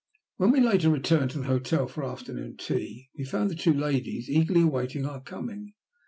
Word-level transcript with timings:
When 0.37 0.51
later 0.53 0.89
we 0.89 0.95
returned 0.97 1.29
to 1.29 1.37
the 1.37 1.43
hotel 1.43 1.85
for 1.85 2.03
afternoon 2.03 2.57
tea, 2.57 3.09
we 3.15 3.23
found 3.23 3.51
the 3.51 3.55
two 3.55 3.71
ladies 3.75 4.31
eagerly 4.31 4.63
awaiting 4.63 5.05
our 5.05 5.21
coming. 5.21 5.75